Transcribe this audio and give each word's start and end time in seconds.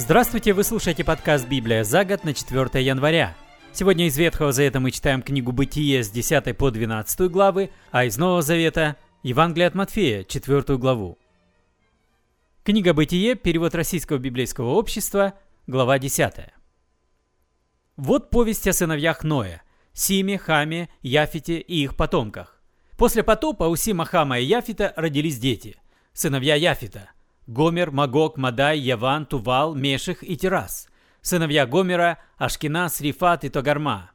Здравствуйте, 0.00 0.52
вы 0.52 0.62
слушаете 0.62 1.02
подкаст 1.02 1.48
«Библия 1.48 1.82
за 1.82 2.04
год» 2.04 2.22
на 2.22 2.32
4 2.32 2.84
января. 2.84 3.36
Сегодня 3.72 4.06
из 4.06 4.16
Ветхого 4.16 4.52
Завета 4.52 4.78
мы 4.78 4.92
читаем 4.92 5.22
книгу 5.22 5.50
«Бытие» 5.50 6.04
с 6.04 6.08
10 6.08 6.56
по 6.56 6.70
12 6.70 7.28
главы, 7.28 7.70
а 7.90 8.04
из 8.04 8.16
Нового 8.16 8.40
Завета– 8.40 8.96
Евангелие 9.24 9.66
от 9.66 9.74
Матфея, 9.74 10.22
4 10.22 10.78
главу. 10.78 11.18
Книга 12.62 12.94
«Бытие», 12.94 13.34
перевод 13.34 13.74
Российского 13.74 14.18
библейского 14.18 14.74
общества, 14.74 15.34
глава 15.66 15.98
10. 15.98 16.32
Вот 17.96 18.30
повесть 18.30 18.68
о 18.68 18.72
сыновьях 18.72 19.24
Ноя– 19.24 19.62
Симе, 19.94 20.38
Хаме, 20.38 20.90
Яфите 21.02 21.58
и 21.58 21.82
их 21.82 21.96
потомках. 21.96 22.62
После 22.96 23.24
потопа 23.24 23.64
у 23.64 23.74
Сима, 23.74 24.04
Хама 24.04 24.38
и 24.38 24.44
Яфита 24.44 24.92
родились 24.94 25.40
дети– 25.40 25.76
сыновья 26.12 26.54
Яфита– 26.54 27.10
Гомер, 27.48 27.90
Магог, 27.90 28.36
Мадай, 28.36 28.78
Яван, 28.78 29.24
Тувал, 29.24 29.74
Меших 29.74 30.22
и 30.22 30.36
Терас. 30.36 30.86
Сыновья 31.22 31.66
Гомера– 31.66 32.18
Ашкинас, 32.36 33.00
Рифат 33.00 33.42
и 33.42 33.48
Тогарма. 33.48 34.10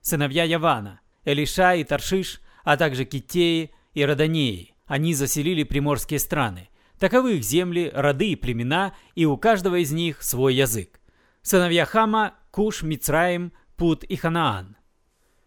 Сыновья 0.00 0.44
Явана– 0.44 1.00
Элиша 1.26 1.74
и 1.74 1.84
Таршиш, 1.84 2.40
а 2.64 2.78
также 2.78 3.04
Китеи 3.04 3.72
и 3.92 4.02
Роданеи. 4.06 4.74
Они 4.86 5.12
заселили 5.12 5.64
приморские 5.64 6.18
страны. 6.18 6.70
Таковы 6.98 7.36
их 7.36 7.44
земли, 7.44 7.92
роды 7.94 8.30
и 8.30 8.36
племена, 8.36 8.94
и 9.14 9.26
у 9.26 9.36
каждого 9.36 9.82
из 9.82 9.92
них 9.92 10.22
свой 10.22 10.54
язык. 10.54 10.98
Сыновья 11.42 11.84
Хама– 11.84 12.36
Куш, 12.50 12.82
Мицраим, 12.82 13.52
Пут 13.76 14.02
и 14.02 14.16
Ханаан. 14.16 14.78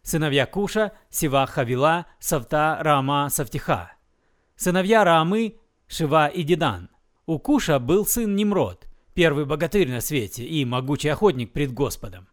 Сыновья 0.04 0.46
Куша– 0.46 0.92
Сива, 1.10 1.48
Хавила, 1.48 2.06
Савта, 2.20 2.78
Рама, 2.82 3.30
Савтиха. 3.32 3.94
Сыновья 4.56 5.04
Рамы– 5.04 5.56
Шива 5.88 6.28
и 6.28 6.44
Дидан. 6.44 6.91
У 7.32 7.40
Куша 7.40 7.80
был 7.80 8.06
сын 8.06 8.36
Немрод, 8.36 8.90
первый 9.14 9.46
богатырь 9.46 9.90
на 9.90 10.02
свете 10.02 10.44
и 10.44 10.66
могучий 10.66 11.08
охотник 11.08 11.54
пред 11.54 11.74
Господом. 11.74 12.28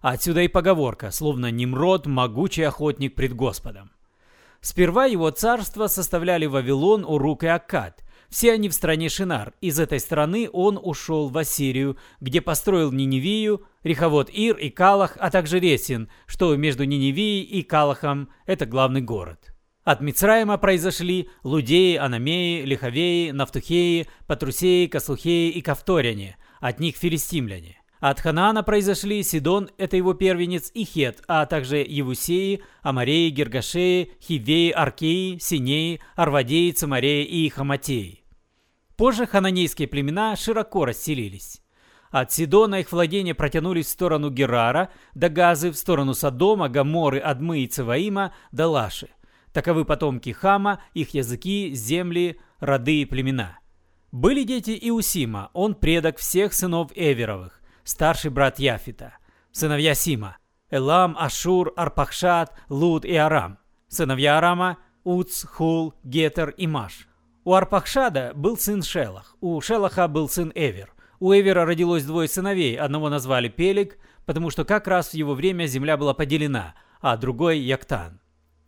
Отсюда 0.00 0.42
и 0.42 0.46
поговорка, 0.46 1.10
словно 1.10 1.50
Немрод– 1.50 2.06
могучий 2.06 2.62
охотник 2.62 3.16
пред 3.16 3.34
Господом. 3.34 3.90
Сперва 4.60 5.06
его 5.06 5.28
царство 5.30 5.88
составляли 5.88 6.46
Вавилон, 6.46 7.04
Урук 7.04 7.42
и 7.42 7.48
Аккад. 7.48 8.04
Все 8.28 8.52
они 8.52 8.68
в 8.68 8.74
стране 8.74 9.08
Шинар. 9.08 9.54
Из 9.60 9.80
этой 9.80 9.98
страны 9.98 10.48
он 10.52 10.78
ушел 10.80 11.30
в 11.30 11.36
Ассирию, 11.36 11.96
где 12.20 12.40
построил 12.40 12.92
Ниневию, 12.92 13.64
Реховод 13.82 14.30
Ир 14.30 14.56
и 14.56 14.70
Калах, 14.70 15.16
а 15.18 15.32
также 15.32 15.58
Ресин, 15.58 16.08
что 16.26 16.54
между 16.54 16.84
Ниневией 16.84 17.42
и 17.42 17.64
Калахом– 17.64 18.28
это 18.46 18.66
главный 18.66 19.00
город. 19.00 19.53
От 19.84 20.00
Мицраима 20.00 20.56
произошли 20.56 21.28
Лудеи, 21.42 21.96
Анамеи, 21.96 22.64
Лиховеи, 22.64 23.32
Нафтухеи, 23.32 24.06
Патрусеи, 24.26 24.86
Каслухеи 24.86 25.50
и 25.50 25.60
Кавторяне, 25.60 26.38
от 26.60 26.80
них 26.80 26.96
филистимляне. 26.96 27.82
От 28.00 28.18
Ханаана 28.20 28.62
произошли 28.62 29.22
Сидон, 29.22 29.68
это 29.76 29.98
его 29.98 30.14
первенец, 30.14 30.70
и 30.74 30.84
Хет, 30.84 31.22
а 31.28 31.44
также 31.44 31.76
Евусеи, 31.76 32.62
Амареи, 32.82 33.28
Гергашеи, 33.28 34.12
Хивеи, 34.22 34.70
Аркеи, 34.70 35.38
Синеи, 35.38 36.00
Арвадеи, 36.16 36.70
Цамареи 36.70 37.24
и 37.24 37.48
Хаматеи. 37.50 38.24
Позже 38.96 39.26
хананейские 39.26 39.88
племена 39.88 40.36
широко 40.36 40.86
расселились. 40.86 41.60
От 42.10 42.32
Сидона 42.32 42.80
их 42.80 42.90
владения 42.90 43.34
протянулись 43.34 43.86
в 43.86 43.90
сторону 43.90 44.30
Герара, 44.30 44.90
до 45.14 45.28
Газы, 45.28 45.70
в 45.70 45.76
сторону 45.76 46.14
Содома, 46.14 46.68
Гаморы, 46.70 47.18
Адмы 47.18 47.60
и 47.60 47.66
Цеваима, 47.66 48.32
до 48.50 48.68
Лаши– 48.68 49.08
Таковы 49.54 49.84
потомки 49.84 50.30
Хама, 50.30 50.82
их 50.94 51.14
языки, 51.14 51.72
земли, 51.74 52.40
роды 52.58 53.02
и 53.02 53.04
племена. 53.04 53.60
Были 54.10 54.42
дети 54.42 54.72
и 54.72 54.90
у 54.90 55.00
Сима, 55.00 55.50
он 55.52 55.76
предок 55.76 56.18
всех 56.18 56.52
сынов 56.52 56.90
Эверовых, 56.96 57.62
старший 57.84 58.32
брат 58.32 58.58
Яфита. 58.58 59.16
Сыновья 59.52 59.94
Сима– 59.94 60.38
Элам, 60.70 61.16
Ашур, 61.16 61.72
Арпахшад, 61.76 62.52
Луд 62.68 63.04
и 63.04 63.14
Арам. 63.14 63.58
Сыновья 63.86 64.38
Арама– 64.38 64.78
Уц, 65.04 65.44
Хул, 65.44 65.94
Гетер 66.02 66.50
и 66.50 66.66
Маш. 66.66 67.06
У 67.44 67.52
Арпахшада 67.52 68.32
был 68.34 68.56
сын 68.56 68.82
Шелах, 68.82 69.36
у 69.40 69.60
Шелаха 69.60 70.08
был 70.08 70.28
сын 70.28 70.50
Эвер. 70.56 70.92
У 71.20 71.32
Эвера 71.32 71.64
родилось 71.64 72.02
двое 72.02 72.26
сыновей, 72.26 72.76
одного 72.76 73.08
назвали 73.08 73.48
Пелик, 73.48 73.98
потому 74.26 74.50
что 74.50 74.64
как 74.64 74.88
раз 74.88 75.10
в 75.10 75.14
его 75.14 75.34
время 75.34 75.66
земля 75.66 75.96
была 75.96 76.12
поделена, 76.12 76.74
а 77.00 77.16
другой– 77.16 77.58
Яктан. 77.60 78.18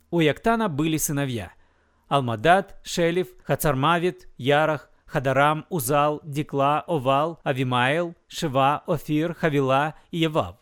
У 0.09 0.19
Яктана 0.19 0.69
были 0.69 0.97
сыновья– 0.97 1.53
Алмадат, 2.07 2.79
Шелев, 2.83 3.27
Хацармавит, 3.43 4.27
Ярах, 4.37 4.89
Хадарам, 5.05 5.65
Узал, 5.69 6.21
Дикла, 6.23 6.83
Овал, 6.87 7.39
Авимаил, 7.43 8.15
Шива, 8.27 8.83
Офир, 8.87 9.33
Хавила 9.33 9.95
и 10.11 10.19
Евав. 10.19 10.57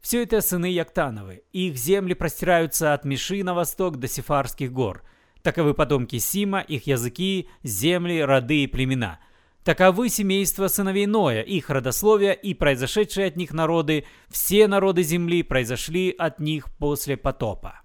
Все 0.00 0.22
это 0.22 0.40
сыны 0.40 0.66
Яктановы, 0.66 1.42
и 1.52 1.68
их 1.68 1.76
земли 1.76 2.14
простираются 2.14 2.94
от 2.94 3.04
Миши 3.04 3.42
на 3.42 3.54
восток 3.54 3.98
до 3.98 4.06
Сефарских 4.06 4.72
гор. 4.72 5.02
Таковы 5.42 5.74
потомки 5.74 6.18
Сима, 6.18 6.60
их 6.60 6.86
языки, 6.86 7.48
земли, 7.64 8.22
роды 8.22 8.64
и 8.64 8.66
племена. 8.68 9.18
Таковы 9.64 10.08
семейства 10.08 10.68
сыновей 10.68 11.06
Ноя, 11.06 11.42
их 11.42 11.70
родословия 11.70 12.32
и 12.32 12.54
произошедшие 12.54 13.26
от 13.26 13.36
них 13.36 13.52
народы, 13.52 14.04
все 14.28 14.68
народы 14.68 15.02
земли 15.02 15.42
произошли 15.42 16.14
от 16.16 16.38
них 16.38 16.66
после 16.78 17.16
потопа. 17.16 17.80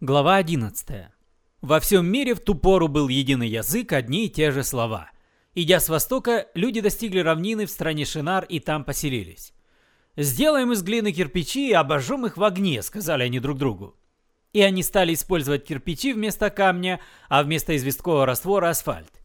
Глава 0.00 0.36
11. 0.36 1.08
Во 1.60 1.80
всем 1.80 2.06
мире 2.06 2.36
в 2.36 2.38
ту 2.38 2.54
пору 2.54 2.86
был 2.86 3.08
единый 3.08 3.48
язык, 3.48 3.92
одни 3.92 4.26
и 4.26 4.28
те 4.28 4.52
же 4.52 4.62
слова. 4.62 5.10
Идя 5.56 5.80
с 5.80 5.88
востока, 5.88 6.46
люди 6.54 6.80
достигли 6.80 7.18
равнины 7.18 7.66
в 7.66 7.70
стране 7.70 8.04
Шинар 8.04 8.44
и 8.44 8.60
там 8.60 8.84
поселились. 8.84 9.52
«Сделаем 10.16 10.70
из 10.70 10.84
глины 10.84 11.10
кирпичи 11.10 11.70
и 11.70 11.72
обожжем 11.72 12.26
их 12.26 12.36
в 12.36 12.44
огне»,— 12.44 12.80
сказали 12.84 13.24
они 13.24 13.40
друг 13.40 13.58
другу. 13.58 13.96
И 14.52 14.60
они 14.62 14.84
стали 14.84 15.14
использовать 15.14 15.66
кирпичи 15.66 16.12
вместо 16.12 16.48
камня, 16.50 17.00
а 17.28 17.42
вместо 17.42 17.76
известкового 17.76 18.24
раствора 18.24 18.68
асфальт. 18.68 19.20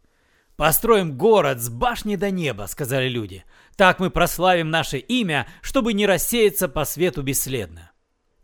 «Построим 0.56 1.16
город 1.16 1.60
с 1.60 1.68
башни 1.68 2.16
до 2.16 2.32
неба»,— 2.32 2.66
сказали 2.68 3.08
люди. 3.08 3.44
«Так 3.76 4.00
мы 4.00 4.10
прославим 4.10 4.70
наше 4.70 4.98
имя, 4.98 5.46
чтобы 5.62 5.92
не 5.92 6.04
рассеяться 6.04 6.68
по 6.68 6.84
свету 6.84 7.22
бесследно». 7.22 7.93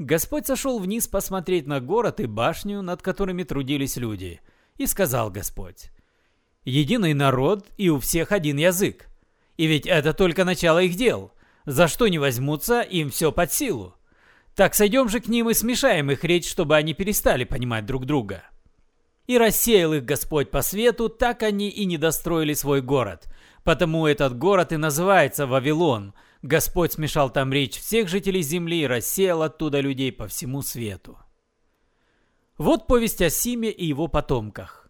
Господь 0.00 0.46
сошел 0.46 0.78
вниз 0.78 1.08
посмотреть 1.08 1.66
на 1.66 1.78
город 1.78 2.20
и 2.20 2.26
башню, 2.26 2.80
над 2.80 3.02
которыми 3.02 3.42
трудились 3.42 3.98
люди. 3.98 4.40
И 4.78 4.86
сказал 4.86 5.30
Господь, 5.30 5.90
«Единый 6.64 7.12
народ 7.12 7.66
и 7.76 7.90
у 7.90 8.00
всех 8.00 8.32
один 8.32 8.56
язык. 8.56 9.08
И 9.58 9.66
ведь 9.66 9.86
это 9.86 10.14
только 10.14 10.46
начало 10.46 10.78
их 10.78 10.94
дел. 10.94 11.32
За 11.66 11.86
что 11.86 12.08
не 12.08 12.18
возьмутся, 12.18 12.80
им 12.80 13.10
все 13.10 13.30
под 13.30 13.52
силу. 13.52 13.94
Так 14.56 14.74
сойдем 14.74 15.10
же 15.10 15.20
к 15.20 15.28
ним 15.28 15.50
и 15.50 15.54
смешаем 15.54 16.10
их 16.10 16.24
речь, 16.24 16.48
чтобы 16.48 16.76
они 16.76 16.94
перестали 16.94 17.44
понимать 17.44 17.84
друг 17.84 18.06
друга». 18.06 18.44
И 19.26 19.36
рассеял 19.36 19.92
их 19.92 20.06
Господь 20.06 20.50
по 20.50 20.62
свету, 20.62 21.10
так 21.10 21.42
они 21.42 21.68
и 21.68 21.84
не 21.84 21.98
достроили 21.98 22.54
свой 22.54 22.80
город. 22.80 23.30
Потому 23.64 24.06
этот 24.06 24.38
город 24.38 24.72
и 24.72 24.78
называется 24.78 25.46
Вавилон– 25.46 26.14
Господь 26.42 26.94
смешал 26.94 27.28
там 27.30 27.52
речь 27.52 27.78
всех 27.78 28.08
жителей 28.08 28.40
земли 28.40 28.82
и 28.82 28.86
рассеял 28.86 29.42
оттуда 29.42 29.80
людей 29.80 30.10
по 30.10 30.26
всему 30.26 30.62
свету. 30.62 31.18
Вот 32.56 32.86
повесть 32.86 33.20
о 33.20 33.28
Симе 33.28 33.70
и 33.70 33.84
его 33.84 34.08
потомках. 34.08 34.88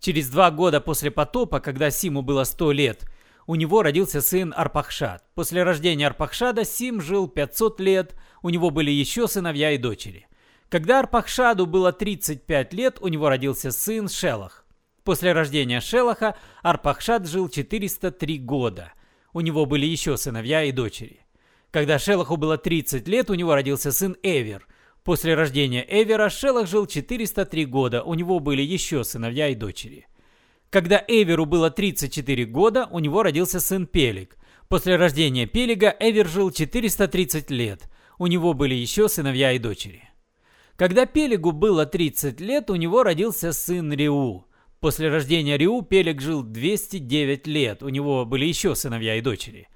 Через 0.00 0.28
два 0.28 0.50
года 0.50 0.80
после 0.80 1.12
потопа, 1.12 1.60
когда 1.60 1.90
Симу 1.90 2.22
было 2.22 2.42
сто 2.42 2.72
лет, 2.72 3.08
у 3.46 3.54
него 3.54 3.82
родился 3.82 4.20
сын 4.20 4.52
Арпахшад. 4.56 5.24
После 5.34 5.62
рождения 5.62 6.08
Арпахшада 6.08 6.64
Сим 6.64 7.00
жил 7.00 7.28
500 7.28 7.80
лет, 7.80 8.16
у 8.42 8.50
него 8.50 8.70
были 8.70 8.90
еще 8.90 9.28
сыновья 9.28 9.72
и 9.72 9.78
дочери. 9.78 10.26
Когда 10.68 11.00
Арпахшаду 11.00 11.66
было 11.66 11.92
35 11.92 12.72
лет, 12.72 12.98
у 13.00 13.06
него 13.06 13.28
родился 13.28 13.70
сын 13.70 14.08
Шелах. 14.08 14.64
После 15.04 15.32
рождения 15.32 15.80
Шелаха 15.80 16.36
Арпахшад 16.62 17.28
жил 17.28 17.48
403 17.48 18.38
года– 18.38 18.92
у 19.32 19.40
него 19.40 19.66
были 19.66 19.86
еще 19.86 20.16
сыновья 20.16 20.64
и 20.64 20.72
дочери. 20.72 21.20
Когда 21.70 21.98
Шелаху 21.98 22.36
было 22.36 22.58
30 22.58 23.08
лет, 23.08 23.30
у 23.30 23.34
него 23.34 23.54
родился 23.54 23.92
сын 23.92 24.16
Эвер. 24.22 24.66
После 25.04 25.34
рождения 25.34 25.84
Эвера 25.88 26.28
Шелах 26.28 26.68
жил 26.68 26.86
403 26.86 27.64
года, 27.64 28.02
у 28.02 28.14
него 28.14 28.38
были 28.38 28.62
еще 28.62 29.04
сыновья 29.04 29.48
и 29.48 29.54
дочери. 29.54 30.06
Когда 30.70 31.02
Эверу 31.06 31.44
было 31.44 31.70
34 31.70 32.44
года, 32.46 32.88
у 32.90 32.98
него 32.98 33.22
родился 33.22 33.58
сын 33.58 33.86
Пелик. 33.86 34.36
После 34.68 34.96
рождения 34.96 35.46
Пелига 35.46 35.94
Эвер 35.98 36.28
жил 36.28 36.50
430 36.50 37.50
лет, 37.50 37.90
у 38.18 38.26
него 38.26 38.54
были 38.54 38.74
еще 38.74 39.08
сыновья 39.08 39.52
и 39.52 39.58
дочери. 39.58 40.08
Когда 40.76 41.04
Пелигу 41.06 41.52
было 41.52 41.84
30 41.84 42.40
лет, 42.40 42.70
у 42.70 42.76
него 42.76 43.02
родился 43.02 43.52
сын 43.52 43.92
Риу. 43.92 44.46
После 44.82 45.10
рождения 45.10 45.56
Риу 45.56 45.82
Пелек 45.82 46.20
жил 46.20 46.42
209 46.42 47.46
лет, 47.46 47.84
у 47.84 47.88
него 47.88 48.24
были 48.24 48.46
еще 48.46 48.74
сыновья 48.74 49.14
и 49.14 49.20
дочери. 49.20 49.68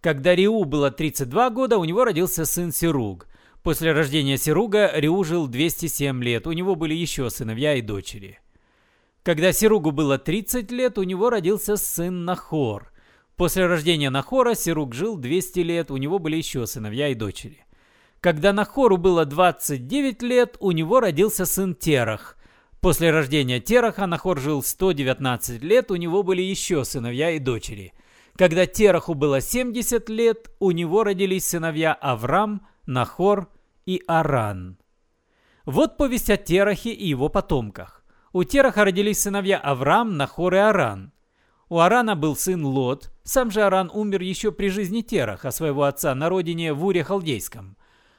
Когда 0.00 0.34
Риу 0.34 0.64
было 0.64 0.90
32 0.90 1.50
года, 1.50 1.76
у 1.76 1.84
него 1.84 2.04
родился 2.04 2.46
сын 2.46 2.72
Сируг. 2.72 3.26
После 3.62 3.92
рождения 3.92 4.38
Сируга 4.38 4.90
Риу 4.94 5.22
жил 5.24 5.46
207 5.46 6.24
лет, 6.24 6.46
у 6.46 6.52
него 6.52 6.74
были 6.74 6.94
еще 6.94 7.28
сыновья 7.28 7.74
и 7.74 7.82
дочери. 7.82 8.40
Когда 9.22 9.52
Сиругу 9.52 9.90
было 9.90 10.16
30 10.16 10.70
лет, 10.70 10.96
у 10.96 11.02
него 11.02 11.28
родился 11.28 11.76
сын 11.76 12.24
Нахор. 12.24 12.90
После 13.36 13.66
рождения 13.66 14.08
Нахора 14.08 14.54
Серук 14.54 14.94
жил 14.94 15.18
200 15.18 15.60
лет, 15.60 15.90
у 15.90 15.98
него 15.98 16.18
были 16.18 16.36
еще 16.36 16.66
сыновья 16.66 17.08
и 17.08 17.14
дочери. 17.14 17.66
Когда 18.22 18.54
Нахору 18.54 18.96
было 18.96 19.26
29 19.26 20.22
лет, 20.22 20.56
у 20.60 20.70
него 20.70 21.00
родился 21.00 21.44
сын 21.44 21.74
Терах. 21.74 22.38
После 22.80 23.10
рождения 23.10 23.60
Тераха 23.60 24.06
Нахор 24.06 24.38
жил 24.38 24.62
119 24.62 25.62
лет, 25.62 25.90
у 25.90 25.96
него 25.96 26.22
были 26.22 26.42
еще 26.42 26.84
сыновья 26.84 27.30
и 27.30 27.38
дочери. 27.38 27.92
Когда 28.36 28.66
Тераху 28.66 29.14
было 29.14 29.40
70 29.40 30.08
лет, 30.10 30.50
у 30.60 30.70
него 30.70 31.04
родились 31.04 31.46
сыновья 31.46 31.94
Авраам, 31.94 32.66
Нахор 32.84 33.48
и 33.86 34.02
Аран. 34.06 34.78
Вот 35.64 35.96
повесть 35.96 36.30
о 36.30 36.36
Терахе 36.36 36.90
и 36.90 37.08
его 37.08 37.28
потомках. 37.28 38.04
У 38.32 38.44
Тераха 38.44 38.84
родились 38.84 39.22
сыновья 39.22 39.58
Авраам, 39.58 40.16
Нахор 40.16 40.54
и 40.54 40.58
Аран. 40.58 41.12
У 41.68 41.80
Арана 41.80 42.14
был 42.14 42.36
сын 42.36 42.64
Лот, 42.64 43.10
сам 43.24 43.50
же 43.50 43.62
Аран 43.62 43.90
умер 43.92 44.20
еще 44.20 44.52
при 44.52 44.68
жизни 44.68 45.00
Тераха, 45.00 45.50
своего 45.50 45.82
отца, 45.84 46.14
на 46.14 46.28
родине 46.28 46.72
в 46.72 46.84
Уре 46.84 47.02
Халдейском. 47.02 47.76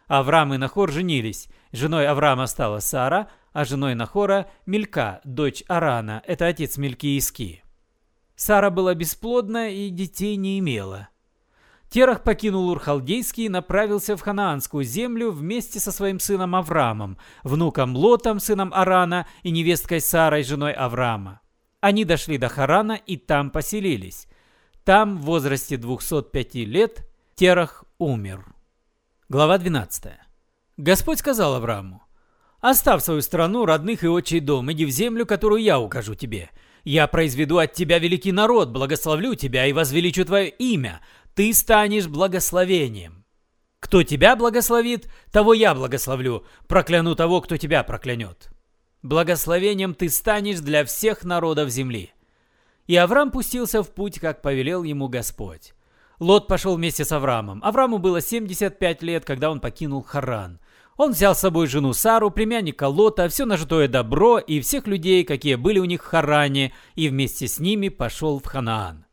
Авраам 0.08 0.54
и 0.54 0.58
Нахор 0.58 0.92
женились. 0.92 1.48
Женой 1.72 2.08
Авраама 2.08 2.48
стала 2.48 2.80
Сара, 2.80 3.30
а 3.58 3.66
женой 3.66 3.96
Нахора– 3.96 4.46
Милька, 4.68 5.20
дочь 5.24 5.64
Арана, 5.68 6.22
это 6.28 6.46
отец 6.46 6.78
Мильки 6.78 7.08
и 7.08 7.18
Иски. 7.18 7.64
Сара 8.36 8.70
была 8.70 8.94
бесплодна 8.94 9.72
и 9.72 9.90
детей 9.90 10.36
не 10.36 10.60
имела. 10.60 11.10
Терах 11.90 12.22
покинул 12.22 12.70
Урхалдейский 12.70 13.46
и 13.46 13.50
направился 13.50 14.16
в 14.16 14.22
Ханаанскую 14.22 14.84
землю 14.84 15.32
вместе 15.32 15.80
со 15.80 15.92
своим 15.92 16.20
сыном 16.20 16.54
Авраамом, 16.54 17.18
внуком 17.44 17.96
Лотом, 17.96 18.40
сыном 18.40 18.72
Арана, 18.76 19.26
и 19.42 19.50
невесткой 19.50 20.02
Сарой, 20.02 20.44
женой 20.44 20.74
Авраама. 20.74 21.42
Они 21.82 22.06
дошли 22.06 22.38
до 22.38 22.50
Харана 22.50 22.94
и 22.94 23.18
там 23.18 23.50
поселились. 23.50 24.28
Там 24.84 25.18
в 25.18 25.22
возрасте 25.22 25.78
205 25.78 26.54
лет 26.58 27.10
Терах 27.34 27.86
умер. 27.98 28.54
Глава 29.30 29.58
12. 29.58 30.14
Господь 30.78 31.18
сказал 31.18 31.56
Аврааму, 31.56 32.04
«Оставь 32.70 33.02
свою 33.02 33.22
страну, 33.22 33.66
родных 33.66 34.04
и 34.04 34.10
отчий 34.10 34.42
дом, 34.42 34.70
иди 34.70 34.84
в 34.84 34.90
землю, 34.90 35.26
которую 35.26 35.62
я 35.62 35.80
укажу 35.80 36.16
тебе. 36.16 36.50
Я 36.84 37.08
произведу 37.08 37.60
от 37.60 37.72
тебя 37.72 37.98
великий 37.98 38.34
народ, 38.34 38.72
благословлю 38.72 39.36
тебя 39.36 39.68
и 39.68 39.72
возвеличу 39.72 40.26
твое 40.26 40.50
имя. 40.50 41.00
Ты 41.34 41.54
станешь 41.54 42.08
благословением. 42.08 43.24
Кто 43.80 44.04
тебя 44.04 44.36
благословит, 44.36 45.10
того 45.32 45.54
я 45.54 45.74
благословлю, 45.74 46.46
прокляну 46.68 47.16
того, 47.16 47.40
кто 47.40 47.56
тебя 47.56 47.84
проклянет. 47.84 48.50
Благословением 49.02 49.94
ты 49.94 50.10
станешь 50.10 50.60
для 50.60 50.84
всех 50.84 51.24
народов 51.24 51.70
земли». 51.70 52.12
И 52.86 52.98
Авраам 52.98 53.32
пустился 53.32 53.82
в 53.82 53.94
путь, 53.94 54.20
как 54.20 54.42
повелел 54.42 54.84
ему 54.84 55.08
Господь. 55.08 55.74
Лот 56.20 56.50
пошел 56.50 56.76
вместе 56.76 57.06
с 57.06 57.14
Авраамом. 57.14 57.64
Аврааму 57.64 57.98
было 57.98 58.20
75 58.20 59.04
лет, 59.04 59.24
когда 59.24 59.52
он 59.52 59.62
покинул 59.62 60.04
Харан. 60.04 60.60
Он 60.98 61.12
взял 61.12 61.36
с 61.36 61.40
собой 61.40 61.68
жену 61.68 61.94
Сару, 61.94 62.32
племянника 62.32 62.88
Лота, 62.88 63.30
все 63.30 63.46
нажитое 63.46 63.88
добро 63.88 64.40
и 64.40 64.60
всех 64.60 64.88
людей, 64.88 65.24
какие 65.24 65.54
были 65.54 65.78
у 65.78 65.86
них 65.86 66.04
в 66.04 66.08
Харане, 66.08 66.74
и 66.96 67.08
вместе 67.08 67.48
с 67.48 67.60
ними 67.60 67.90
пошел 67.90 68.40
в 68.40 68.46
Ханаан. 68.46 69.06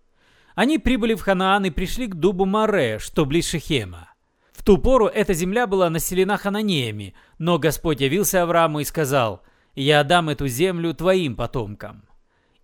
Они 0.55 0.79
прибыли 0.79 1.15
в 1.15 1.21
Ханаан 1.21 1.67
и 1.67 1.71
пришли 1.71 2.07
к 2.07 2.15
дубу 2.15 2.47
Море, 2.47 2.99
что 2.99 3.27
близ 3.27 3.51
Шехема. 3.51 4.09
В 4.53 4.65
ту 4.65 4.79
пору 4.79 5.09
эта 5.09 5.35
земля 5.35 5.67
была 5.67 5.91
населена 5.91 6.39
хананеями, 6.39 7.15
но 7.39 7.59
Господь 7.59 8.01
явился 8.01 8.43
Аврааму 8.43 8.81
и 8.81 8.85
сказал, 8.85 9.43
«Я 9.75 10.05
дам 10.05 10.31
эту 10.31 10.49
землю 10.49 10.95
твоим 10.95 11.37
потомкам». 11.37 12.05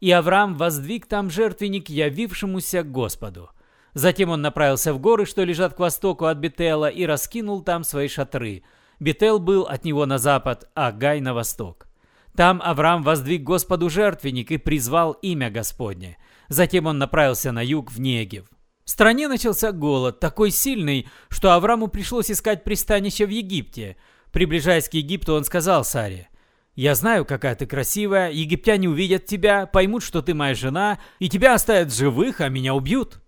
И 0.01 0.11
Авраам 0.11 0.57
воздвиг 0.57 1.05
там 1.07 1.29
жертвенник 1.29 1.91
явившемуся 1.91 2.83
Господу– 2.83 3.51
Затем 3.93 4.31
он 4.31 4.41
направился 4.41 4.95
в 4.95 5.01
горы, 5.01 5.27
что 5.27 5.43
лежат 5.43 5.75
к 5.75 5.81
востоку 5.81 6.27
от 6.27 6.39
Бетела, 6.39 6.89
и 6.89 7.05
раскинул 7.05 7.63
там 7.63 7.83
свои 7.83 8.09
шатры. 8.09 8.63
Бетел 9.01 9.39
был 9.39 9.63
от 9.63 9.85
него 9.85 10.05
на 10.05 10.19
запад, 10.19 10.69
а 10.75 10.93
Гай 10.93 11.21
на 11.21 11.33
восток. 11.33 11.89
Там 12.37 12.61
Авраам 12.63 13.03
воздвиг 13.03 13.43
Господу 13.43 13.89
жертвенник 13.89 14.53
и 14.53 14.59
призвал 14.59 15.13
имя 15.13 15.51
Господне. 15.51 16.19
Затем 16.49 16.87
он 16.87 16.99
направился 16.99 17.51
на 17.51 17.65
юг 17.65 17.91
в 17.91 17.99
Негев. 17.99 18.47
В 18.85 18.91
стране 18.91 19.27
начался 19.27 19.73
голод, 19.73 20.21
такой 20.21 20.51
сильный, 20.51 21.09
что 21.29 21.55
Аврааму 21.55 21.89
пришлось 21.89 22.31
искать 22.31 22.63
пристанище 22.63 23.25
в 23.25 23.31
Египте. 23.31 23.97
Приближаясь 24.33 24.89
к 24.89 24.95
Египту, 24.95 25.35
он 25.35 25.45
сказал 25.45 25.85
Саре, 25.85 26.29
«Я 26.75 26.95
знаю, 26.95 27.25
какая 27.25 27.55
ты 27.55 27.67
красивая, 27.67 28.31
египтяне 28.31 28.89
увидят 28.89 29.27
тебя, 29.27 29.67
поймут, 29.67 30.03
что 30.03 30.23
ты 30.23 30.35
моя 30.35 30.55
жена, 30.55 30.99
и 31.19 31.29
тебя 31.29 31.55
оставят 31.55 31.93
живых, 31.93 32.41
а 32.41 32.49
меня 32.49 32.75
убьют». 32.75 33.21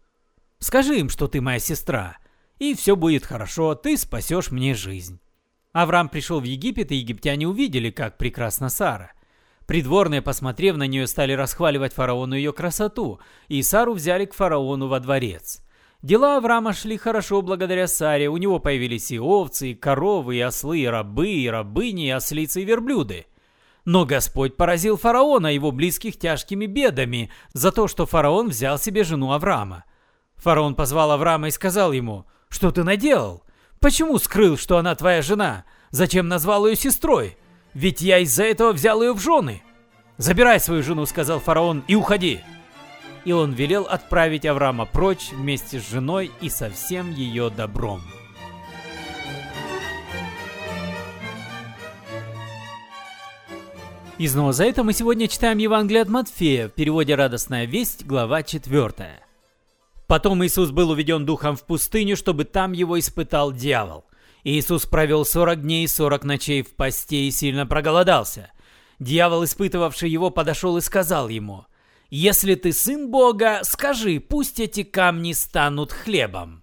Скажи 0.59 0.99
им, 0.99 1.09
что 1.09 1.27
ты 1.27 1.41
моя 1.41 1.59
сестра, 1.59 2.19
и 2.59 2.75
все 2.75 2.95
будет 2.95 3.25
хорошо, 3.25 3.75
ты 3.75 3.97
спасешь 3.97 4.51
мне 4.51 4.75
жизнь». 4.75 5.21
Авраам 5.73 6.09
пришел 6.09 6.41
в 6.41 6.45
Египет, 6.45 6.93
и 6.93 6.97
египтяне 6.97 7.49
увидели, 7.49 7.91
как 7.91 8.19
прекрасна 8.19 8.69
Сара. 8.69 9.13
Придворные, 9.67 10.21
посмотрев 10.21 10.77
на 10.77 10.87
нее, 10.87 11.07
стали 11.07 11.33
расхваливать 11.33 11.95
фараону 11.95 12.35
ее 12.35 12.53
красоту, 12.53 13.21
и 13.49 13.63
Сару 13.63 13.95
взяли 13.95 14.27
к 14.27 14.35
фараону 14.35 14.89
во 14.89 15.01
дворец. 15.01 15.63
Дела 16.03 16.37
Авраама 16.37 16.73
шли 16.73 16.99
хорошо 16.99 17.43
благодаря 17.43 17.87
Саре, 17.87 18.29
у 18.29 18.37
него 18.37 18.59
появились 18.59 19.13
и 19.13 19.21
овцы, 19.21 19.71
и 19.71 19.75
коровы, 19.75 20.37
и 20.37 20.41
ослы, 20.41 20.81
и 20.81 20.87
рабы, 20.87 21.29
и 21.29 21.49
рабыни, 21.49 22.09
и 22.09 22.11
ослицы, 22.11 22.63
и 22.63 22.65
верблюды. 22.65 23.27
Но 23.85 24.05
Господь 24.05 24.57
поразил 24.57 24.97
фараона 24.97 25.53
и 25.53 25.55
его 25.55 25.71
близких 25.71 26.19
тяжкими 26.19 26.67
бедами 26.67 27.31
за 27.53 27.73
то, 27.73 27.89
что 27.89 28.05
фараон 28.05 28.49
взял 28.49 28.79
себе 28.79 29.05
жену 29.05 29.33
Авраама. 29.33 29.85
Фараон 30.37 30.75
позвал 30.75 31.13
Авраама 31.13 31.49
и 31.49 31.53
сказал 31.53 31.93
ему, 31.93 32.27
«Что 32.49 32.73
ты 32.73 32.83
наделал? 32.83 33.45
Почему 33.82 34.17
скрыл, 34.19 34.56
что 34.56 34.79
она 34.79 34.94
твоя 34.94 35.23
жена? 35.23 35.64
Зачем 35.90 36.29
назвал 36.29 36.69
ее 36.69 36.76
сестрой? 36.76 37.37
Ведь 37.75 38.00
я 38.00 38.20
из-за 38.20 38.44
этого 38.44 38.73
взял 38.73 39.02
ее 39.02 39.12
в 39.12 39.20
жены». 39.20 39.62
«Забирай 40.19 40.61
свою 40.61 40.84
жену»,— 40.84 41.05
сказал 41.06 41.40
фараон,— 41.40 41.82
«и 41.88 41.96
уходи». 41.96 42.40
И 43.25 43.32
он 43.32 43.52
велел 43.52 43.82
отправить 43.82 44.46
Авраама 44.46 44.87
прочь 44.87 45.32
вместе 45.32 45.81
с 45.81 45.90
женой 45.90 46.31
и 46.40 46.49
со 46.49 46.70
всем 46.70 47.11
ее 47.11 47.50
добром. 47.50 48.00
И 54.19 54.28
снова 54.28 54.52
за 54.52 54.64
это 54.64 54.85
мы 54.85 54.93
сегодня 54.93 55.26
читаем 55.26 55.58
Евангелие 55.58 56.02
от 56.02 56.08
Матфея 56.08 56.69
в 56.69 56.73
переводе 56.73 57.17
«Радостная 57.17 57.64
весть», 57.64 58.06
глава 58.06 58.44
4. 58.44 59.31
Потом 60.12 60.45
Иисус 60.45 60.73
был 60.73 60.90
уведен 60.90 61.25
духом 61.25 61.57
в 61.57 61.64
пустыню, 61.64 62.19
чтобы 62.19 62.45
там 62.45 62.73
его 62.73 62.99
испытал 62.99 63.50
дьявол. 63.50 64.04
Иисус 64.45 64.85
провел 64.85 65.25
сорок 65.25 65.62
дней 65.62 65.85
и 65.85 65.88
сорок 65.88 66.23
ночей 66.23 66.61
в 66.61 66.76
посте 66.76 67.25
и 67.25 67.31
сильно 67.31 67.64
проголодался. 67.64 68.50
Дьявол, 68.99 69.45
испытывавший 69.45 70.11
его, 70.11 70.28
подошел 70.28 70.76
и 70.76 70.83
сказал 70.83 71.31
ему, 71.31 71.64
«Если 72.11 72.57
ты 72.57 72.75
сын 72.75 73.11
Бога, 73.11 73.61
скажи, 73.62 74.21
пусть 74.21 74.61
эти 74.61 74.83
камни 74.83 75.33
станут 75.33 75.92
хлебом». 75.92 76.62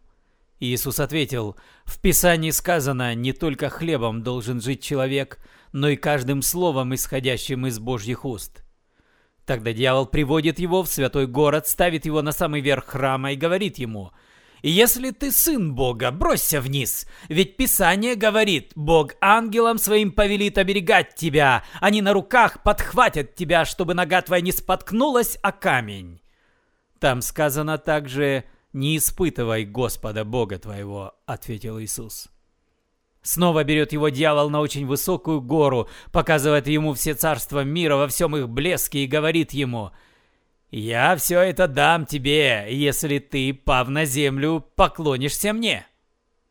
Иисус 0.60 1.00
ответил, 1.00 1.56
«В 1.86 2.00
Писании 2.00 2.51
сказано, 2.51 3.15
не 3.15 3.34
только 3.34 3.70
хлебом 3.70 4.22
должен 4.22 4.62
жить 4.62 4.84
человек, 4.84 5.39
но 5.72 5.89
и 5.89 5.96
каждым 5.96 6.44
словом, 6.44 6.94
исходящим 6.94 7.65
из 7.65 7.79
Божьих 7.79 8.25
уст». 8.25 8.63
Тогда 9.50 9.74
дьявол 9.74 10.06
приводит 10.06 10.60
его 10.60 10.84
в 10.84 10.88
святой 10.88 11.25
город, 11.25 11.68
ставит 11.68 12.06
его 12.06 12.22
на 12.22 12.32
самый 12.32 12.62
верх 12.62 12.86
храма 12.86 13.32
и 13.32 13.36
говорит 13.36 13.79
ему, 13.79 14.12
«Если 14.62 15.10
ты 15.10 15.32
сын 15.32 15.74
Бога, 15.74 16.12
бросься 16.12 16.62
вниз, 16.62 17.08
ведь 17.29 17.58
Писание 17.58 18.13
говорит, 18.13 18.74
Бог 18.75 19.15
ангелам 19.22 19.79
своим 19.79 20.12
повелит 20.12 20.60
оберегать 20.60 21.15
тебя, 21.15 21.63
они 21.82 22.03
на 22.03 22.13
руках 22.13 22.62
подхватят 22.62 23.34
тебя, 23.34 23.65
чтобы 23.65 23.96
нога 23.96 24.22
твоя 24.22 24.44
не 24.44 24.51
споткнулась 24.51 25.39
о 25.41 25.51
камень». 25.51 26.22
Там 27.00 27.24
сказано 27.24 27.79
также, 27.79 28.44
«Не 28.72 28.98
испытывай 28.98 29.65
Господа 29.65 30.25
Бога 30.25 30.60
твоего»,— 30.60 31.15
ответил 31.25 31.79
Иисус. 31.79 32.29
Снова 33.22 33.64
берет 33.64 33.92
его 33.92 34.10
дьявол 34.10 34.50
на 34.50 34.62
очень 34.62 34.86
высокую 34.86 35.42
гору, 35.42 35.90
показывает 36.12 36.68
ему 36.68 36.94
все 36.94 37.14
царства 37.14 37.64
мира 37.64 37.96
во 37.96 38.08
всем 38.08 38.36
их 38.38 38.48
блеске 38.48 39.04
и 39.04 39.08
говорит 39.08 39.52
ему 39.52 39.92
«Я 40.72 41.16
все 41.18 41.40
это 41.40 41.68
дам 41.68 42.06
тебе, 42.06 42.68
если 42.70 43.20
ты, 43.20 43.54
пав 43.54 43.90
на 43.90 44.06
землю, 44.06 44.66
поклонишься 44.76 45.52
мне». 45.52 45.86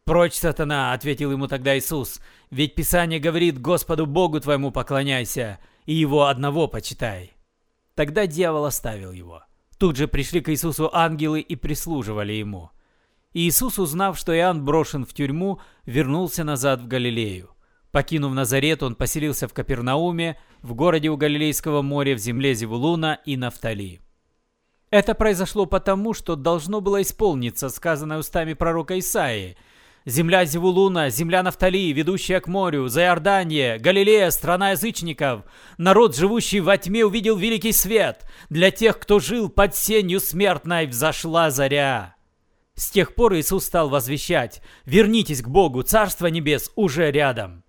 «Прочь, 0.04 0.34
сатана!»— 0.34 0.92
ответил 0.94 1.30
ему 1.32 1.48
тогда 1.48 1.76
Иисус. 1.76 2.20
«Ведь 2.50 2.74
Писание 2.74 3.20
говорит, 3.20 3.60
Господу 3.60 4.06
Богу 4.06 4.40
твоему 4.40 4.70
поклоняйся, 4.70 5.58
и 5.84 5.94
Его 5.94 6.26
одного 6.26 6.66
почитай». 6.66 7.32
Тогда 7.94 8.26
дьявол 8.26 8.64
оставил 8.64 9.12
его. 9.12 9.42
Тут 9.76 9.96
же 9.96 10.08
пришли 10.08 10.40
к 10.40 10.50
Иисусу 10.50 10.88
ангелы 10.92 11.40
и 11.40 11.56
прислуживали 11.56 12.32
ему. 12.32 12.70
Иисус, 13.34 13.78
узнав, 13.78 14.18
что 14.18 14.36
Иоанн 14.36 14.64
брошен 14.64 15.04
в 15.04 15.12
тюрьму, 15.12 15.60
вернулся 15.84 16.44
назад 16.44 16.80
в 16.80 16.88
Галилею. 16.88 17.50
Покинув 17.90 18.34
Назарет, 18.34 18.82
он 18.82 18.94
поселился 18.94 19.48
в 19.48 19.54
Капернауме, 19.54 20.38
в 20.62 20.74
городе 20.74 21.08
у 21.08 21.16
Галилейского 21.16 21.82
моря, 21.82 22.14
в 22.14 22.18
земле 22.18 22.54
Зевулуна 22.54 23.18
и 23.24 23.36
Нафтали. 23.36 24.00
Это 24.90 25.14
произошло 25.14 25.66
потому, 25.66 26.14
что 26.14 26.36
должно 26.36 26.80
было 26.80 27.02
исполниться 27.02 27.68
сказанное 27.68 28.18
устами 28.18 28.54
пророка 28.54 28.98
Исаии– 28.98 29.56
Земля 30.08 30.46
Зевулуна, 30.46 31.10
земля 31.10 31.42
Нафтали, 31.42 31.92
ведущая 31.92 32.40
к 32.40 32.46
морю, 32.46 32.88
Заордание, 32.88 33.78
Галилея, 33.78 34.30
страна 34.30 34.70
язычников. 34.70 35.42
Народ, 35.76 36.16
живущий 36.16 36.60
во 36.60 36.78
тьме, 36.78 37.04
увидел 37.04 37.36
великий 37.36 37.72
свет. 37.72 38.24
Для 38.48 38.70
тех, 38.70 38.98
кто 38.98 39.20
жил 39.20 39.50
под 39.50 39.76
сенью 39.76 40.20
смертной, 40.20 40.86
взошла 40.86 41.50
заря. 41.50 42.14
С 42.78 42.90
тех 42.90 43.16
пор 43.16 43.34
Иисус 43.34 43.64
стал 43.64 43.88
возвещать 43.88 44.62
«Вернитесь 44.84 45.42
к 45.42 45.48
Богу, 45.48 45.82
Царство 45.82 46.28
Небес 46.28 46.70
уже 46.76 47.10
рядом». 47.10 47.64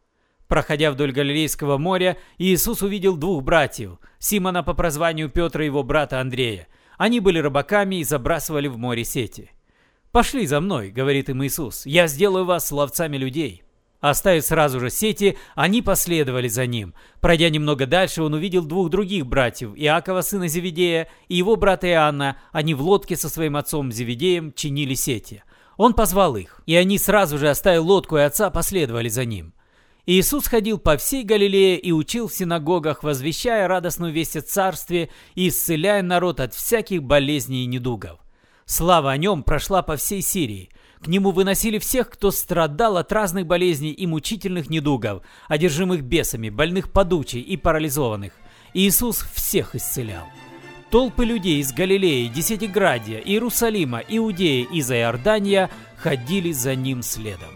Проходя 0.47 0.91
вдоль 0.91 1.11
Галилейского 1.11 1.79
моря, 1.79 2.17
Иисус 2.37 2.83
увидел 2.83 3.17
двух 3.17 3.43
братьев, 3.43 3.97
Симона 4.19 4.61
по 4.61 4.75
прозванию 4.75 5.27
Петра 5.27 5.63
и 5.63 5.65
его 5.65 5.81
брата 5.81 6.21
Андрея. 6.21 6.67
Они 6.99 7.19
были 7.21 7.39
рыбаками 7.39 7.95
и 7.95 8.03
забрасывали 8.03 8.67
в 8.67 8.77
море 8.77 9.03
сети. 9.03 9.49
«Пошли 10.11 10.45
за 10.45 10.61
мной»,— 10.61 10.91
говорит 10.91 11.27
им 11.29 11.43
Иисус,— 11.43 11.83
«я 11.87 12.05
сделаю 12.05 12.45
вас 12.45 12.71
ловцами 12.71 13.17
людей». 13.17 13.63
Оставив 14.01 14.45
сразу 14.45 14.79
же 14.79 14.89
сети, 14.89 15.37
они 15.55 15.81
последовали 15.81 16.47
за 16.47 16.65
ним. 16.65 16.93
Пройдя 17.19 17.49
немного 17.49 17.85
дальше, 17.85 18.23
он 18.23 18.33
увидел 18.33 18.63
двух 18.63 18.89
других 18.89 19.25
братьев, 19.25 19.73
Иакова, 19.75 20.21
сына 20.21 20.47
Зеведея, 20.47 21.09
и 21.27 21.35
его 21.35 21.57
брата 21.57 21.87
Иоанна. 21.89 22.37
Они 22.53 22.73
в 22.73 22.81
лодке 22.81 23.17
со 23.17 23.27
своим 23.27 23.57
отцом 23.57 23.91
Зеведеем 23.91 24.53
чинили 24.53 24.93
сети. 24.93 25.43
Он 25.75 25.93
позвал 25.93 26.37
их, 26.37 26.61
и 26.65 26.75
они 26.75 26.97
сразу 26.97 27.37
же, 27.37 27.49
оставив 27.49 27.83
лодку 27.83 28.17
и 28.17 28.21
отца, 28.21 28.49
последовали 28.49 29.09
за 29.09 29.25
ним. 29.25 29.53
Иисус 30.05 30.47
ходил 30.47 30.79
по 30.79 30.97
всей 30.97 31.23
Галилее 31.23 31.77
и 31.77 31.91
учил 31.91 32.29
в 32.29 32.33
синагогах, 32.33 33.03
возвещая 33.03 33.67
радостную 33.67 34.11
весть 34.11 34.35
о 34.37 34.41
царстве 34.41 35.09
и 35.35 35.49
исцеляя 35.49 36.01
народ 36.01 36.39
от 36.39 36.53
всяких 36.53 37.03
болезней 37.03 37.63
и 37.63 37.67
недугов. 37.67 38.19
Слава 38.65 39.11
о 39.11 39.17
нем 39.17 39.43
прошла 39.43 39.81
по 39.81 39.97
всей 39.97 40.21
Сирии. 40.21 40.69
К 41.01 41.07
нему 41.07 41.31
выносили 41.31 41.79
всех, 41.79 42.09
кто 42.09 42.29
страдал 42.29 42.97
от 42.97 43.11
разных 43.11 43.45
болезней 43.47 43.91
и 43.91 44.05
мучительных 44.05 44.69
недугов, 44.69 45.23
одержимых 45.47 46.01
бесами, 46.01 46.49
больных 46.49 46.91
подучей 46.91 47.41
и 47.41 47.55
парализованных. 47.55 48.33
Иисус 48.73 49.25
всех 49.33 49.75
исцелял. 49.75 50.27
Толпы 50.91 51.23
людей 51.23 51.59
из 51.59 51.71
Галилеи, 51.71 52.27
Десятиградия, 52.27 53.19
Иерусалима, 53.19 53.99
Иудеи 54.07 54.67
и 54.71 54.81
за 54.81 54.97
Иордания 54.97 55.69
ходили 55.97 56.51
за 56.51 56.75
ним 56.75 57.01
следом. 57.01 57.49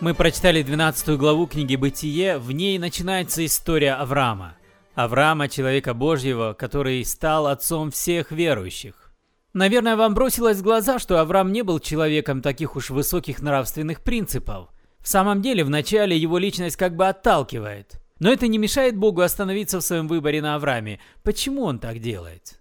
Мы 0.00 0.12
прочитали 0.12 0.62
12 0.62 1.16
главу 1.16 1.46
книги 1.46 1.76
«Бытие», 1.76 2.36
в 2.36 2.52
ней 2.52 2.78
начинается 2.78 3.46
история 3.46 3.94
Авраама. 3.94 4.56
Авраама, 4.94 5.48
человека 5.48 5.92
Божьего, 5.94 6.52
который 6.52 7.04
стал 7.04 7.48
отцом 7.48 7.90
всех 7.90 8.30
верующих. 8.30 9.12
Наверное, 9.52 9.96
вам 9.96 10.14
бросилось 10.14 10.58
в 10.58 10.62
глаза, 10.62 10.98
что 10.98 11.20
Авраам 11.20 11.52
не 11.52 11.62
был 11.62 11.78
человеком 11.78 12.42
таких 12.42 12.76
уж 12.76 12.90
высоких 12.90 13.40
нравственных 13.42 14.02
принципов. 14.02 14.68
В 14.98 15.08
самом 15.08 15.42
деле, 15.42 15.64
вначале 15.64 16.16
его 16.16 16.38
личность 16.38 16.76
как 16.76 16.96
бы 16.96 17.06
отталкивает. 17.06 18.00
Но 18.20 18.32
это 18.32 18.46
не 18.46 18.58
мешает 18.58 18.96
Богу 18.96 19.20
остановиться 19.20 19.80
в 19.80 19.84
своем 19.84 20.08
выборе 20.08 20.40
на 20.40 20.54
Аврааме. 20.54 21.00
Почему 21.22 21.64
он 21.64 21.78
так 21.78 21.98
делает? 21.98 22.60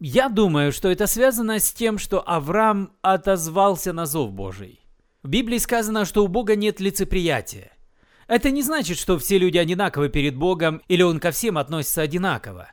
Я 0.00 0.28
думаю, 0.28 0.72
что 0.72 0.90
это 0.90 1.06
связано 1.06 1.58
с 1.58 1.72
тем, 1.72 1.98
что 1.98 2.20
Авраам 2.20 2.92
отозвался 3.00 3.92
на 3.92 4.06
зов 4.06 4.32
Божий. 4.32 4.80
В 5.22 5.28
Библии 5.28 5.58
сказано, 5.58 6.04
что 6.04 6.24
у 6.24 6.28
Бога 6.28 6.56
нет 6.56 6.80
лицеприятия. 6.80 7.72
Это 8.26 8.50
не 8.50 8.62
значит, 8.62 8.98
что 8.98 9.18
все 9.18 9.38
люди 9.38 9.58
одинаковы 9.58 10.08
перед 10.08 10.36
Богом 10.36 10.80
или 10.88 11.02
Он 11.02 11.20
ко 11.20 11.30
всем 11.30 11.58
относится 11.58 12.02
одинаково. 12.02 12.68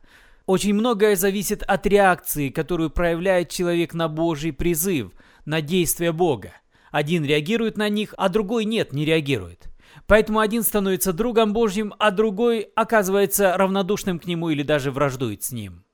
Очень 0.45 0.73
многое 0.73 1.15
зависит 1.15 1.63
от 1.63 1.85
реакции, 1.85 2.49
которую 2.49 2.89
проявляет 2.89 3.49
человек 3.49 3.93
на 3.93 4.07
Божий 4.07 4.53
призыв, 4.53 5.11
на 5.45 5.61
действия 5.61 6.11
Бога. 6.11 6.53
Один 6.91 7.23
реагирует 7.23 7.77
на 7.77 7.89
них, 7.89 8.13
а 8.17 8.29
другой 8.29 8.65
нет, 8.65 8.91
не 8.93 9.05
реагирует. 9.05 9.69
Поэтому 10.07 10.39
один 10.39 10.63
становится 10.63 11.13
другом 11.13 11.53
Божьим, 11.53 11.93
а 11.99 12.11
другой 12.11 12.69
оказывается 12.75 13.55
равнодушным 13.57 14.19
к 14.19 14.25
нему 14.25 14.49
или 14.49 14.63
даже 14.63 14.91
враждует 14.91 15.43
с 15.43 15.51
ним. 15.51 15.85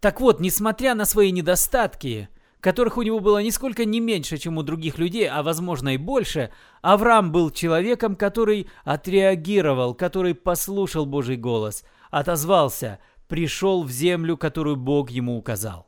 Так 0.00 0.20
вот, 0.20 0.40
несмотря 0.40 0.94
на 0.94 1.04
свои 1.04 1.32
недостатки, 1.32 2.28
которых 2.60 2.96
у 2.96 3.02
него 3.02 3.20
было 3.20 3.42
нисколько 3.42 3.84
не 3.84 4.00
меньше, 4.00 4.38
чем 4.38 4.58
у 4.58 4.62
других 4.62 4.98
людей, 4.98 5.28
а 5.28 5.42
возможно 5.42 5.94
и 5.94 5.96
больше, 5.96 6.50
Авраам 6.82 7.32
был 7.32 7.50
человеком, 7.50 8.16
который 8.16 8.68
отреагировал, 8.84 9.94
который 9.94 10.34
послушал 10.34 11.06
Божий 11.06 11.36
голос, 11.36 11.84
отозвался, 12.10 12.98
пришел 13.28 13.82
в 13.82 13.90
землю, 13.90 14.36
которую 14.36 14.76
Бог 14.76 15.10
ему 15.10 15.36
указал. 15.36 15.86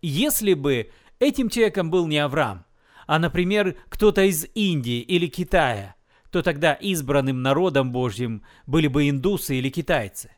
Если 0.00 0.54
бы 0.54 0.90
этим 1.18 1.48
человеком 1.48 1.90
был 1.90 2.06
не 2.06 2.18
Авраам, 2.18 2.64
а, 3.06 3.18
например, 3.18 3.76
кто-то 3.88 4.22
из 4.22 4.46
Индии 4.54 5.00
или 5.00 5.26
Китая, 5.26 5.96
то 6.30 6.42
тогда 6.42 6.74
избранным 6.74 7.42
народом 7.42 7.90
Божьим 7.90 8.42
были 8.66 8.86
бы 8.86 9.08
индусы 9.08 9.56
или 9.56 9.70
китайцы. 9.70 10.30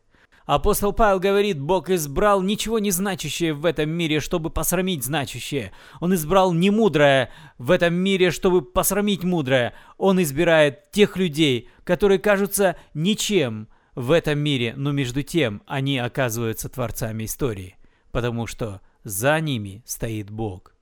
Апостол 0.46 0.92
Павел 0.92 1.20
говорит, 1.20 1.60
Бог 1.60 1.90
избрал 1.90 2.42
ничего 2.42 2.78
не 2.78 2.90
значащее 2.90 3.52
в 3.52 3.64
этом 3.64 3.90
мире, 3.90 4.20
чтобы 4.20 4.50
посрамить 4.50 5.04
значащее. 5.04 5.72
Он 6.00 6.14
избрал 6.14 6.52
немудрое 6.52 7.30
в 7.58 7.70
этом 7.70 7.94
мире, 7.94 8.30
чтобы 8.30 8.62
посрамить 8.62 9.22
мудрое. 9.22 9.74
Он 9.96 10.20
избирает 10.22 10.90
тех 10.90 11.16
людей, 11.16 11.68
которые 11.84 12.18
кажутся 12.18 12.76
ничем 12.94 13.68
в 13.94 14.10
этом 14.10 14.38
мире, 14.38 14.74
но 14.76 14.92
между 14.92 15.22
тем 15.22 15.62
они 15.66 15.98
оказываются 15.98 16.68
творцами 16.68 17.24
истории, 17.24 17.76
потому 18.10 18.46
что 18.46 18.80
за 19.04 19.38
ними 19.40 19.82
стоит 19.86 20.30
Бог. 20.30 20.74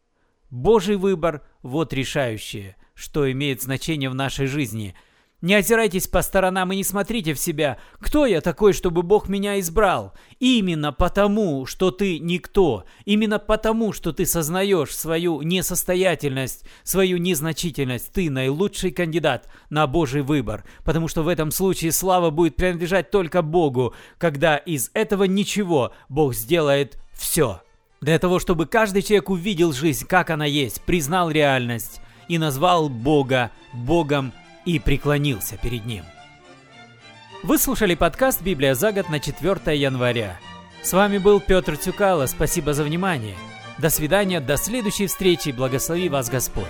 Божий 0.50 0.96
выбор– 0.96 1.42
вот 1.62 1.92
решающее, 1.92 2.76
что 2.94 3.30
имеет 3.30 3.60
значение 3.60 4.08
в 4.08 4.14
нашей 4.14 4.46
жизни– 4.46 4.94
не 5.40 5.54
озирайтесь 5.54 6.08
по 6.08 6.20
сторонам 6.22 6.72
и 6.72 6.76
не 6.76 6.82
смотрите 6.82 7.32
в 7.32 7.38
себя. 7.38 7.78
Кто 8.00 8.26
я 8.26 8.40
такой, 8.40 8.72
чтобы 8.72 9.02
Бог 9.04 9.28
меня 9.28 9.60
избрал? 9.60 10.12
Именно 10.40 10.92
потому, 10.92 11.64
что 11.64 11.92
ты 11.92 12.18
никто. 12.18 12.84
Именно 13.04 13.38
потому, 13.38 13.92
что 13.92 14.12
ты 14.12 14.26
сознаешь 14.26 14.96
свою 14.96 15.42
несостоятельность, 15.42 16.64
свою 16.82 17.18
незначительность. 17.18 18.12
Ты 18.12 18.30
наилучший 18.30 18.90
кандидат 18.90 19.48
на 19.70 19.86
Божий 19.86 20.22
выбор. 20.22 20.64
Потому 20.84 21.06
что 21.06 21.22
в 21.22 21.28
этом 21.28 21.52
случае 21.52 21.92
слава 21.92 22.30
будет 22.30 22.56
принадлежать 22.56 23.12
только 23.12 23.40
Богу, 23.40 23.94
когда 24.18 24.56
из 24.56 24.90
этого 24.92 25.22
ничего 25.22 25.92
Бог 26.08 26.34
сделает 26.34 26.98
все. 27.12 27.62
Для 28.00 28.18
того, 28.18 28.40
чтобы 28.40 28.66
каждый 28.66 29.02
человек 29.02 29.30
увидел 29.30 29.72
жизнь, 29.72 30.04
как 30.04 30.30
она 30.30 30.46
есть, 30.46 30.82
признал 30.82 31.30
реальность 31.30 32.00
и 32.26 32.38
назвал 32.38 32.88
Бога 32.88 33.52
Богом 33.72 34.32
и 34.68 34.78
преклонился 34.78 35.56
перед 35.56 35.86
ним. 35.86 36.04
Вы 37.42 37.56
слушали 37.56 37.94
подкаст 37.94 38.42
«Библия 38.42 38.74
за 38.74 38.92
год» 38.92 39.08
на 39.08 39.18
4 39.18 39.74
января. 39.74 40.38
С 40.82 40.92
вами 40.92 41.16
был 41.16 41.40
Петр 41.40 41.78
Тюкало. 41.78 42.26
Спасибо 42.26 42.74
за 42.74 42.84
внимание. 42.84 43.36
До 43.78 43.88
свидания, 43.88 44.40
до 44.40 44.58
следующей 44.58 45.06
встречи. 45.06 45.50
Благослови 45.50 46.10
вас 46.10 46.28
Господь. 46.28 46.66